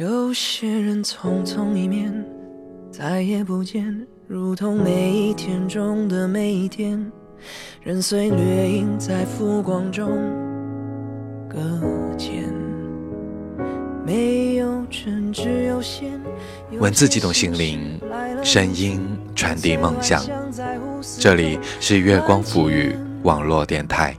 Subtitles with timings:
[0.00, 2.10] 有些人匆匆一面，
[2.90, 3.94] 再也不见，
[4.26, 7.12] 如同每一天中的每一天，
[7.82, 10.08] 人随掠影在浮光中
[11.46, 11.58] 搁
[12.16, 12.50] 浅。
[14.06, 16.18] 没有针，只有线。
[16.78, 18.00] 文字激动心灵，
[18.42, 20.24] 声音传递梦想。
[21.18, 24.16] 这里是月光抚语网络电台。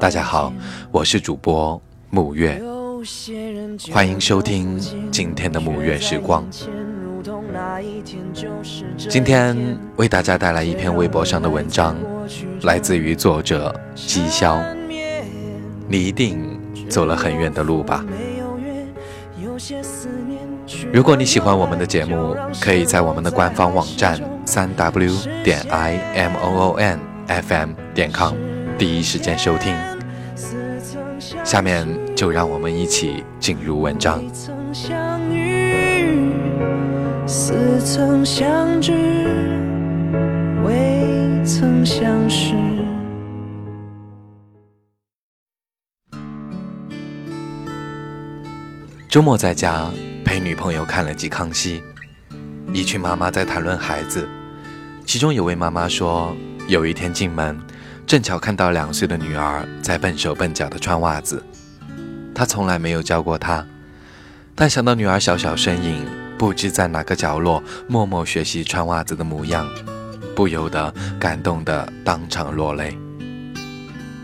[0.00, 0.50] 大家好，
[0.90, 1.78] 我是主播
[2.08, 2.58] 木月。
[3.92, 4.78] 欢迎收听
[5.10, 6.46] 今天的沐月时光。
[9.08, 9.56] 今天
[9.96, 11.96] 为大家带来一篇微博上的文章，
[12.62, 14.62] 来自于作者姬潇。
[15.88, 18.04] 你一定走了很远的路吧？
[20.92, 25.10] 如果你喜欢我们的节目，可以在我们的官方网站三 w
[25.42, 28.34] 点 i m o o n f m 点 com
[28.76, 29.74] 第一时间收听。
[31.42, 31.86] 下面
[32.18, 34.20] 就让我们一起进入文章。
[37.28, 38.92] 似曾相知，
[40.64, 42.56] 未曾相识。
[49.08, 49.88] 周末在家
[50.24, 51.80] 陪女朋友看了集《康熙》，
[52.74, 54.28] 一群妈妈在谈论孩子，
[55.06, 57.56] 其中有位妈妈说，有一天进门。
[58.08, 61.40] 正巧看到两岁的女儿在笨手笨脚的穿袜子，
[62.38, 63.66] 他从来没有教过她，
[64.54, 66.06] 但想到女儿小小身影
[66.38, 69.68] 不知在哪个角落默默学习穿袜子的模样，
[70.36, 72.96] 不由得感动的当场落泪。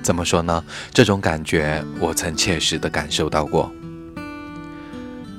[0.01, 0.63] 怎么说呢？
[0.93, 3.69] 这种感觉我曾切实的感受到过。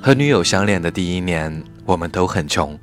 [0.02, 2.78] 和女友相恋的第一年，我们都很穷，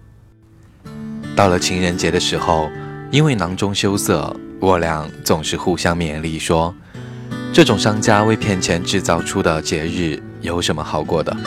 [1.36, 2.68] 到了情人节的时候，
[3.12, 4.36] 因为囊中羞涩。
[4.60, 6.74] 我俩总是互相勉励，说
[7.54, 11.38] 这种商家为骗钱制造出的节日有什么好过的？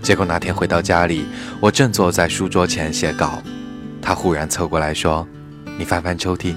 [0.00, 1.26] 结果那天回到家里，
[1.60, 3.42] 我正坐在书桌前写稿，
[4.00, 5.28] 他忽然凑过来说
[5.76, 6.54] ：“你翻翻抽屉。”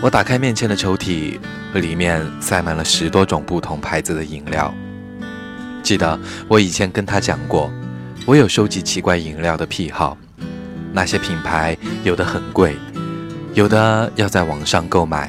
[0.00, 1.40] 我打开面前的抽屉，
[1.74, 4.72] 里面塞满了十多种不同牌子的饮料。
[5.82, 7.68] 记得我以前跟他讲过，
[8.24, 10.16] 我有收集奇怪饮料的癖好，
[10.92, 12.76] 那些品牌有的很贵。
[13.54, 15.28] 有的要在网上购买，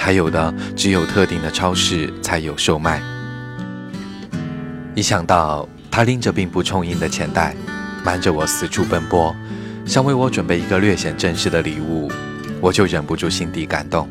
[0.00, 3.02] 还有的只有特定的超市才有售卖。
[4.94, 7.54] 一想到他拎着并不充盈的钱袋，
[8.02, 9.36] 瞒着我四处奔波，
[9.84, 12.10] 想为我准备一个略显正式的礼物，
[12.62, 14.08] 我就忍不住心底感动。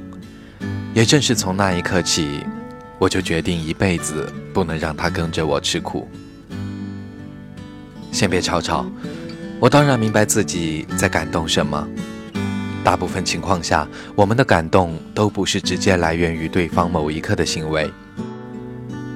[0.94, 2.46] 也正是从那一刻起，
[3.00, 6.08] 我就决定一辈子不能让他跟着我吃苦。
[8.12, 8.86] 先别吵吵，
[9.60, 11.88] 我当然明白自己在感动什么。
[12.84, 17.92] 大部分情况下，我们的感动都不是直接来源于对方某一刻的行为，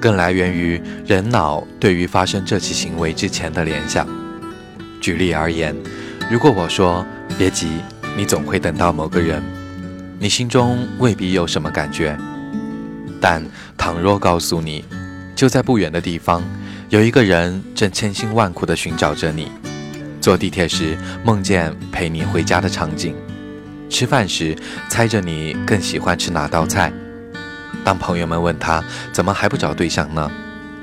[0.00, 4.06] 更来源于人脑对于发生这起行为之前的联想。
[5.00, 5.74] 举例而言，
[6.30, 7.04] 如果我说
[7.36, 7.80] “别急，
[8.16, 9.42] 你总会等到某个人”，
[10.20, 12.16] 你心中未必有什么感觉；
[13.20, 13.42] 但
[13.76, 14.84] 倘若告诉你，
[15.34, 16.44] 就在不远的地方，
[16.90, 19.50] 有一个人正千辛万苦地寻找着你，
[20.20, 23.16] 坐地铁时梦见陪你回家的场景。
[23.88, 24.56] 吃饭时，
[24.88, 26.92] 猜着你更喜欢吃哪道菜。
[27.84, 30.30] 当朋友们问他怎么还不找对象呢？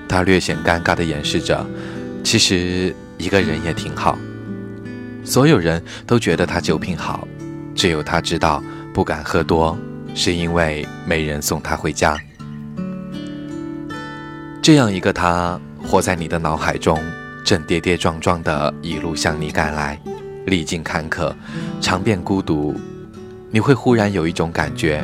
[0.08, 1.66] 他略显尴尬地掩饰着，
[2.24, 4.18] 其实一个人也挺好。
[5.24, 7.28] 所有人都觉得他酒品好，
[7.74, 8.64] 只有他知道
[8.94, 9.78] 不敢喝多，
[10.14, 12.20] 是因为没人送他回家。
[14.62, 17.02] 这样一个他，活在你的脑海中，
[17.44, 20.00] 正跌跌撞撞地一路向你赶来，
[20.46, 21.34] 历尽坎坷，
[21.80, 22.80] 尝遍孤独。
[23.54, 25.04] 你会忽然有一种感觉，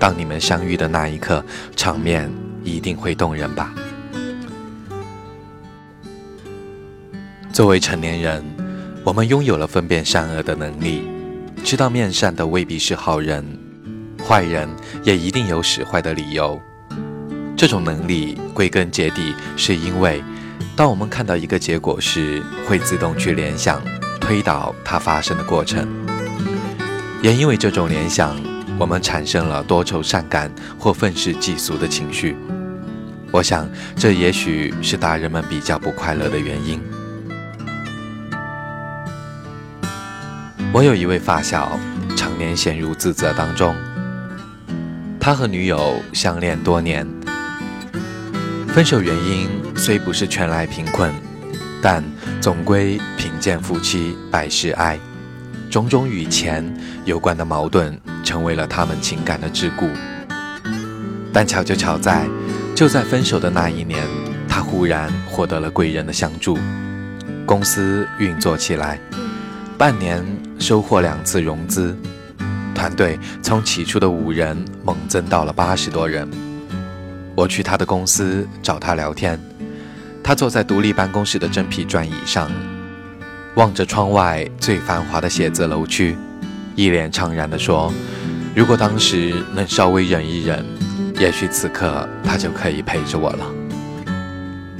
[0.00, 1.44] 当你们相遇的那一刻，
[1.76, 2.30] 场面
[2.62, 3.74] 一定会动人吧。
[7.52, 8.42] 作为成年人，
[9.04, 11.06] 我们拥有了分辨善恶的能力，
[11.62, 13.44] 知道面善的未必是好人，
[14.26, 14.66] 坏人
[15.02, 16.58] 也一定有使坏的理由。
[17.54, 20.24] 这种能力归根结底是因为，
[20.74, 23.82] 当我们看到一个结果时，会自动去联想、
[24.18, 25.86] 推导它发生的过程。
[27.24, 28.38] 也因为这种联想，
[28.78, 32.36] 我们产生了多愁善感或愤世嫉俗的情绪。
[33.32, 33.66] 我想，
[33.96, 36.82] 这也许是大人们比较不快乐的原因。
[40.70, 41.80] 我有一位发小，
[42.14, 43.74] 常年陷入自责当中。
[45.18, 47.08] 他和女友相恋多年，
[48.68, 51.10] 分手原因虽不是全赖贫困，
[51.80, 52.04] 但
[52.42, 55.00] 总归贫贱夫妻百事哀。
[55.74, 56.64] 种种与钱
[57.04, 59.90] 有关的矛盾，成为了他们情感的桎梏。
[61.32, 62.28] 但巧就巧在，
[62.76, 64.06] 就在分手的那一年，
[64.48, 66.56] 他忽然获得了贵人的相助，
[67.44, 69.00] 公司运作起来，
[69.76, 70.24] 半年
[70.60, 71.96] 收获两次融资，
[72.72, 76.30] 团队从起初的五人猛增到了八十多人。
[77.34, 79.36] 我去他的公司找他聊天，
[80.22, 82.48] 他坐在独立办公室的真皮转椅上，
[83.56, 86.16] 望着窗外最繁华的写字楼区，
[86.74, 87.92] 一脸怅然地说
[88.54, 90.64] ：“如果当时能稍微忍一忍，
[91.18, 93.46] 也许此刻他就可以陪着我了。”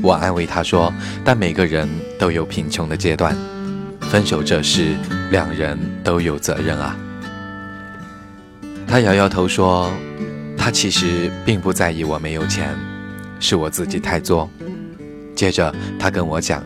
[0.02, 0.92] 我安慰他说
[1.24, 1.88] ：“但每个人
[2.18, 3.36] 都有贫穷的阶段，
[4.00, 4.96] 分手这事
[5.30, 6.96] 两人都有责任啊。”
[8.86, 9.90] 他摇摇头说。
[10.56, 12.74] 他其实并不在意我没有钱，
[13.38, 14.48] 是我自己太作。
[15.36, 16.64] 接着他跟我讲，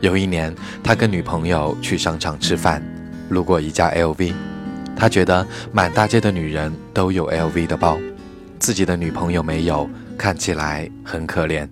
[0.00, 2.82] 有一年他跟女朋友去商场吃饭，
[3.30, 4.32] 路过一家 LV，
[4.96, 7.98] 他觉得满大街的女人都有 LV 的包，
[8.58, 11.68] 自己的女朋友没有，看起来很可怜。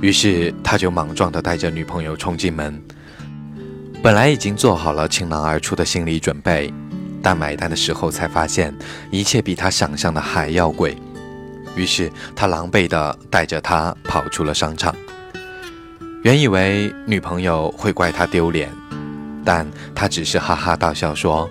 [0.00, 2.82] 于是他就莽撞地带着女朋友冲进门，
[4.02, 6.72] 本来已经做好了倾囊而出的心理准备。
[7.20, 8.72] 但买单的时候才发现，
[9.10, 10.96] 一切比他想象的还要贵。
[11.74, 14.94] 于是他狼狈地带着她跑出了商场。
[16.22, 18.68] 原以为女朋友会怪他丢脸，
[19.44, 21.48] 但他只是哈哈大笑说：“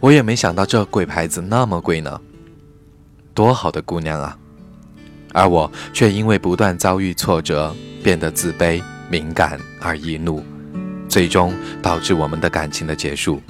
[0.00, 2.20] 我也没想到这鬼牌子那么贵呢。
[3.34, 4.36] 多好的姑娘啊！”
[5.34, 10.42] 而我却因为不断遭遇挫折，变得自卑、敏感而易怒，
[11.10, 11.52] 最终
[11.82, 13.42] 导致我们的感情的结束。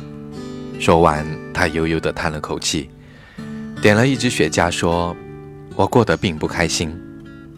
[0.80, 1.24] 说完，
[1.54, 2.90] 他悠悠地叹了口气，
[3.80, 5.16] 点了一支雪茄，说
[5.76, 6.92] ：“我过得并不开心，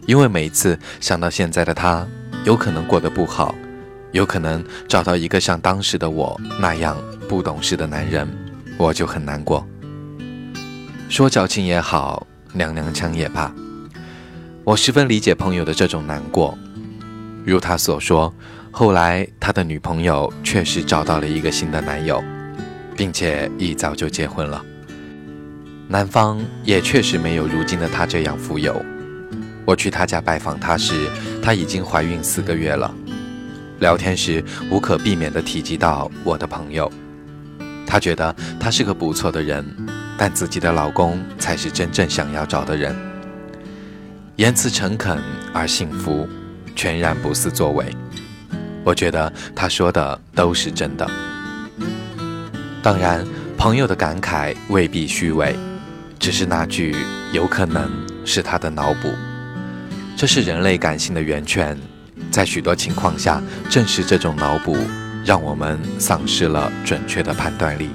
[0.05, 2.07] 因为每次想到现在的他
[2.45, 3.53] 有可能过得不好，
[4.11, 6.97] 有可能找到一个像当时的我那样
[7.27, 8.27] 不懂事的男人，
[8.77, 9.65] 我就很难过。
[11.09, 13.53] 说矫情也好，娘娘腔也罢，
[14.63, 16.57] 我十分理解朋友的这种难过。
[17.45, 18.33] 如他所说，
[18.71, 22.23] 后来他的女朋友确实找到了一个新的男友。”
[22.99, 24.61] 并且一早就结婚了，
[25.87, 28.75] 男方也确实没有如今的他这样富有。
[29.69, 31.07] 我去他家拜访他时，
[31.43, 32.91] 他已经怀孕四个月了。
[33.77, 36.91] 聊天时无可避免地提及到我的朋友，
[37.85, 39.63] 他觉得他是个不错的人，
[40.17, 42.95] 但自己的老公才是真正想要找的人。
[44.37, 45.21] 言辞诚恳
[45.53, 46.27] 而幸福，
[46.75, 47.95] 全然不似作伪。
[48.83, 51.07] 我觉得他说的都是真的。
[52.81, 53.23] 当然，
[53.55, 55.55] 朋友的感慨未必虚伪，
[56.17, 56.95] 只是那句
[57.33, 57.87] 有可能
[58.25, 59.13] 是他的脑补。
[60.19, 61.77] 这是人类感性的源泉，
[62.29, 64.75] 在许多情况下，正是这种脑补
[65.23, 67.89] 让我们丧失了准确的判断力。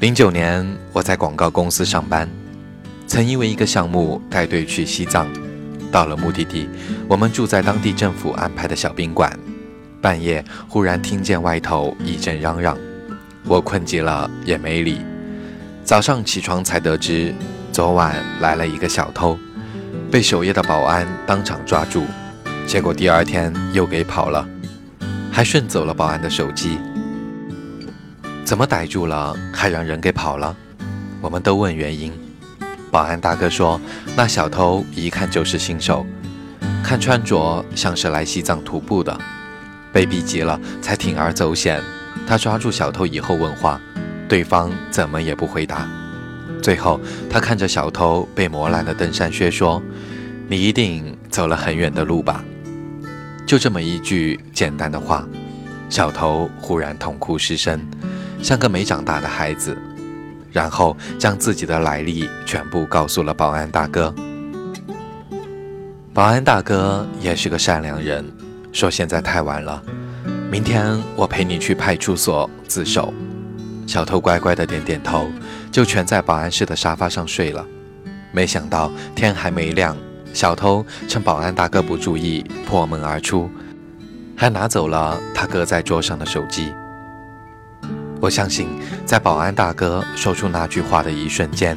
[0.00, 2.28] 零九年，我在广告公司上班，
[3.06, 5.28] 曾因为一个项目带队去西藏。
[5.92, 6.68] 到了目的地，
[7.06, 9.38] 我们住在当地政府安排的小宾馆。
[10.02, 12.76] 半夜忽然听见外头一阵嚷嚷，
[13.44, 15.00] 我困极了也没理。
[15.88, 17.34] 早上起床才得知，
[17.72, 19.38] 昨晚来了一个小偷，
[20.10, 22.04] 被守夜的保安当场抓住，
[22.66, 24.46] 结果第二天又给跑了，
[25.32, 26.78] 还顺走了保安的手机。
[28.44, 30.54] 怎么逮住了还让人给跑了？
[31.22, 32.12] 我们都问原因。
[32.90, 33.80] 保安大哥说
[34.14, 36.04] ：“那小偷一看就是新手，
[36.84, 39.18] 看穿着像是来西藏徒步的，
[39.90, 41.82] 被逼急了才铤而走险。
[42.26, 43.80] 他抓住小偷以后问话，
[44.28, 45.88] 对方怎么也不回答。
[46.62, 49.82] 最后他看着小偷被磨烂的登山靴说
[50.48, 52.44] ：‘你一定走了很远的路吧？’
[53.46, 55.26] 就这么一句简单的话，
[55.88, 57.80] 小偷忽然痛哭失声，
[58.42, 59.76] 像个没长大的孩子。”
[60.50, 64.12] 然后将自己的来历全部告诉了保安大哥。
[66.14, 68.24] 保安大哥也是个善良人，
[68.72, 69.80] 说现在太晚了，
[70.50, 73.12] 明天我陪你去派出所自首。
[73.88, 75.30] 小偷乖乖的点点头，
[75.72, 77.66] 就蜷在保安室的沙发上睡了。
[78.30, 79.96] 没想到天还没亮，
[80.34, 83.50] 小偷趁保安大哥不注意破门而出，
[84.36, 86.70] 还拿走了他搁在桌上的手机。
[88.20, 88.68] 我相信，
[89.06, 91.74] 在保安大哥说出那句话的一瞬间，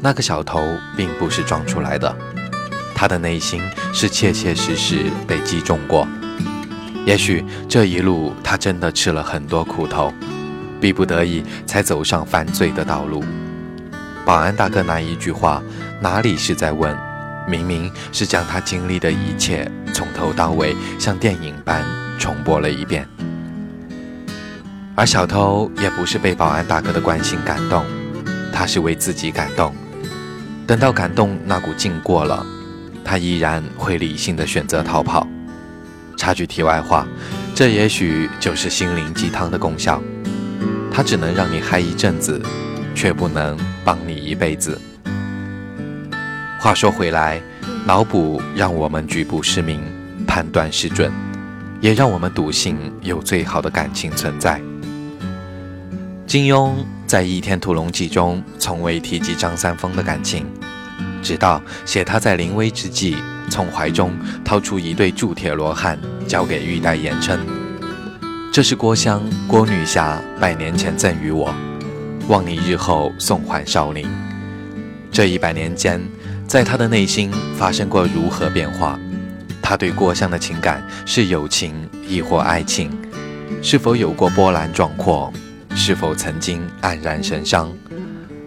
[0.00, 0.60] 那个小偷
[0.96, 2.12] 并不是装出来的，
[2.92, 3.62] 他的内心
[3.94, 6.08] 是切切实实被击中过。
[7.04, 10.12] 也许这一路他真的吃了很多苦头，
[10.80, 13.24] 逼不得已才走上犯罪的道路。
[14.24, 15.62] 保安大哥那一句话，
[16.00, 16.96] 哪里是在问，
[17.48, 21.84] 明明是将他经历的一切从头到尾像电影般
[22.18, 23.08] 重播了一遍。
[24.94, 27.84] 而小偷也不是被保安大哥的关心感动，
[28.52, 29.74] 他是为自己感动。
[30.66, 32.44] 等到感动那股劲过了，
[33.04, 35.26] 他依然会理性的选择逃跑。
[36.16, 37.06] 插句题外话，
[37.54, 40.02] 这也许就是心灵鸡汤的功效，
[40.96, 42.40] 它只能让你嗨一阵子，
[42.94, 44.80] 却不能帮你一辈子。
[46.58, 47.38] 话说回来，
[47.84, 49.78] 脑补让我们局部失明，
[50.26, 51.12] 判断失准，
[51.82, 54.58] 也让我们笃信有最好的感情存在。
[56.26, 56.72] 金庸
[57.06, 60.46] 在《倚天屠龙记》中从未提及张三丰的感情，
[61.22, 63.18] 直到写他在临危之际
[63.50, 67.38] 从怀中掏出一对铸铁罗汉交给玉带言称
[68.56, 71.54] ：“这是郭襄、郭女侠百年前赠予我，
[72.26, 74.08] 望你日后送还少林。”
[75.12, 76.00] 这一百年间，
[76.48, 78.98] 在他的内心发生过如何变化？
[79.60, 81.74] 他对郭襄的情感是友情
[82.08, 82.90] 亦或爱情？
[83.60, 85.30] 是否有过波澜壮阔？
[85.74, 87.70] 是否曾经黯然神伤？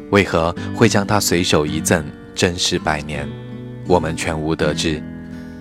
[0.09, 3.29] 为何会将他随手一赠，珍视百年？
[3.85, 5.03] 我们全无得知，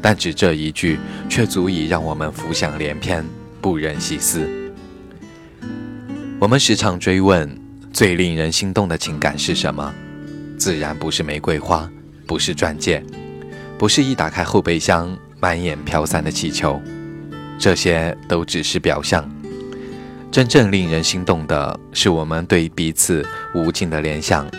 [0.00, 3.22] 但只这一句，却足以让我们浮想联翩，
[3.68, 4.48] 不忍细思。
[6.40, 7.46] 我们时常追问，
[7.92, 9.92] 最令人心动的情感是什么？
[10.58, 11.86] 自然不是玫瑰花，
[12.26, 13.04] 不是钻戒，
[13.76, 16.80] 不是一打开后备箱满眼飘散的气球，
[17.58, 19.30] 这些都只是表象。
[20.30, 23.22] 真正令人心动的是我们对彼此
[23.54, 24.50] 无尽的联想，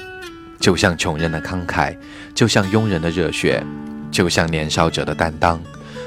[0.59, 1.97] 就像穷人的慷慨，
[2.35, 3.63] 就像庸人的热血，
[4.11, 5.59] 就像年少者的担当，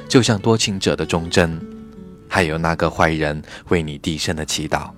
[0.09, 1.61] 就像多情者的忠贞，
[2.35, 4.89] 还有那个坏人为你低声的祈祷。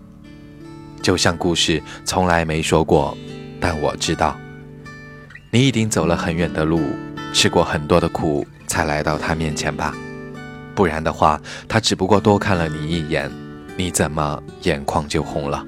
[1.03, 3.19] 就像故事从来没说过，
[3.59, 4.37] 但我知道，
[5.51, 6.81] 你一定走了很远的路，
[7.33, 9.93] 吃过很多的苦，才来到他面前吧？
[10.77, 13.29] 不然的话，他只不过多看了你一眼。
[13.77, 15.67] 你怎么眼眶就红了？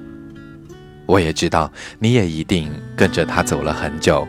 [1.05, 1.69] 我也知道，
[1.99, 4.25] 你也一定跟着他走了很久，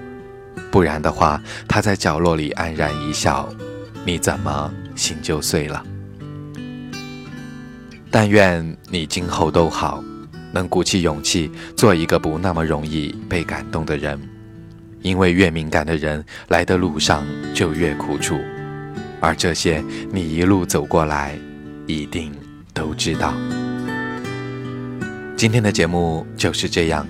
[0.73, 3.49] 不然的话，他在角落里安然一笑，
[4.05, 5.81] 你怎么心就碎了？
[8.11, 10.03] 但愿你今后都好，
[10.53, 14.19] 能鼓起勇气做一个不那么容易被感动的人，
[15.03, 18.39] 因为越敏感的人来的路上就越苦楚，
[19.21, 21.39] 而这些你一路走过来，
[21.87, 22.33] 一定
[22.73, 23.35] 都知道。
[25.37, 27.07] 今天的节目就是这样。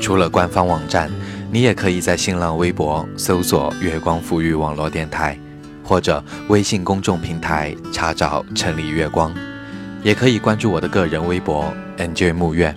[0.00, 1.08] 除了官方网站，
[1.52, 5.38] 你也可以在新浪微博搜索“月光富裕网络电台”，
[5.84, 9.32] 或者微信公众平台查找“城里月光”，
[10.02, 12.74] 也可以关注我的个人微博 “nj 木月”。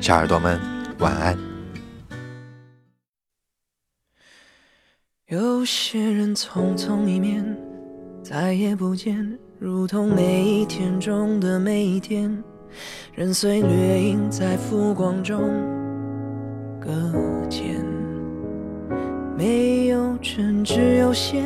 [0.00, 0.60] 小耳朵们，
[0.98, 1.36] 晚安。
[5.26, 7.44] 有些人匆匆一面，
[8.22, 12.42] 再也不见，如同每一天中的每一天。
[13.14, 15.40] 人随掠影在浮光中
[16.80, 17.27] 搁浅，
[19.38, 21.44] 没有春，只有线。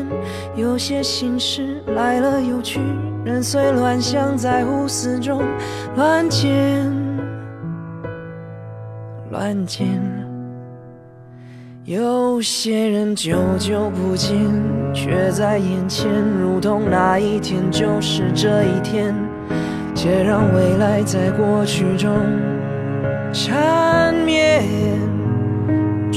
[0.56, 2.80] 有些心事来了又去，
[3.22, 5.42] 人随乱想在无思中
[5.94, 6.90] 乱剪
[9.30, 9.86] 乱剪。
[11.84, 14.38] 有些人久久不见，
[14.94, 19.14] 却在眼前，如同那一天就是这一天。
[19.94, 22.10] 且让未来在过去中
[23.34, 24.64] 缠绵，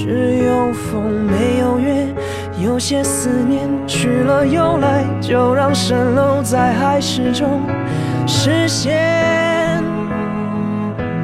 [0.06, 2.06] 只有风没有月，
[2.64, 7.64] 有些思念去了又来，就让蜃楼在海市中
[8.28, 9.84] 实现，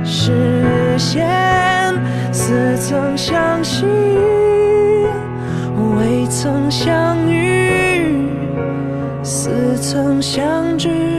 [0.04, 1.30] 实现。
[2.32, 3.86] 似曾相识，
[5.96, 8.26] 未曾相遇，
[9.22, 11.11] 似曾相知。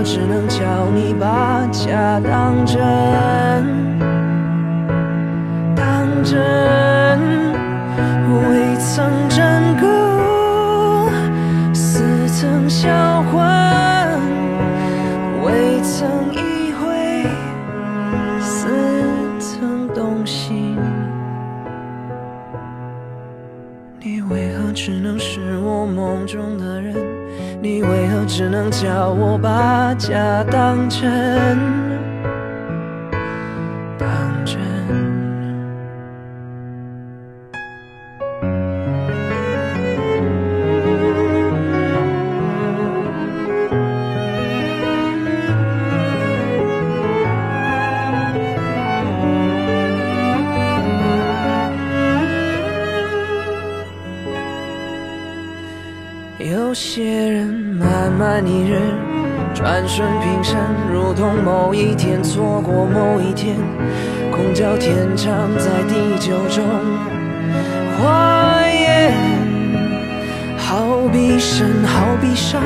[0.00, 2.80] 我只能叫你把假当真？
[5.76, 6.40] 当真，
[8.32, 9.84] 未曾真故，
[11.74, 12.88] 似曾销
[13.24, 13.44] 魂，
[15.44, 17.26] 未曾意会，
[18.40, 18.68] 似
[19.38, 20.78] 曾动心。
[24.02, 26.96] 你为何只能是我梦中的人，
[27.60, 29.50] 你为何只能叫我把
[30.00, 31.69] 假当真？
[59.92, 60.56] 顺平生，
[60.92, 63.56] 如同某一天错过某一天，
[64.30, 66.64] 空交天长在地久中
[67.98, 69.12] 化烟。
[70.56, 72.62] 好比生，好比伤，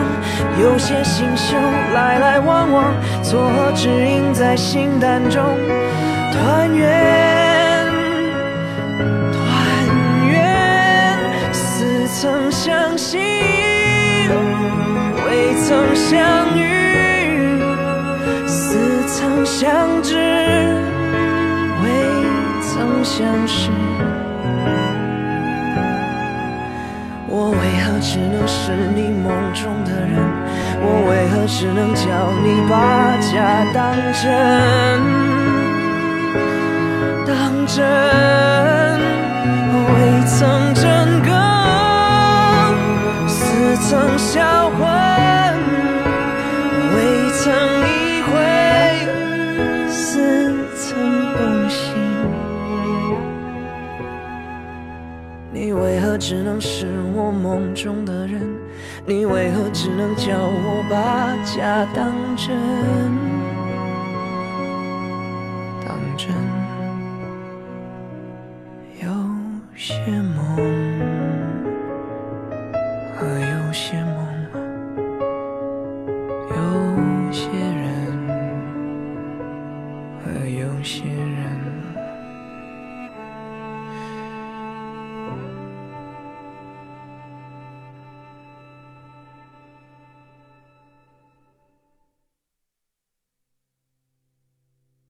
[0.60, 1.56] 有些星宿
[1.94, 5.42] 来来往往，错合指引在心淡中
[6.30, 7.86] 团圆，
[9.32, 11.18] 团圆，
[11.54, 13.16] 似曾相识，
[15.26, 16.20] 未曾相
[16.58, 16.83] 遇，
[19.34, 20.14] 曾相知，
[21.82, 21.88] 未
[22.62, 23.68] 曾相识。
[27.26, 30.14] 我为何只能是你梦中的人？
[30.80, 34.30] 我为何只能叫你把假当真？
[37.26, 37.82] 当真，
[39.90, 41.34] 未曾真更，
[43.26, 44.86] 似曾销魂，
[56.16, 58.40] 只能是我梦中的人？
[59.06, 62.56] 你为何只能叫我把假当真？
[65.86, 66.28] 当真，